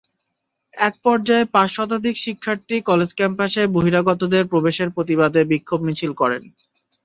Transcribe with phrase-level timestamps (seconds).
[0.77, 6.43] একপর্যায়ে পাঁচ শতাধিক শিক্ষার্থী কলেজ ক্যাম্পাসে বহিরাগতদের প্রবেশের প্রতিবাদে বিক্ষোভ মিছিল করেন।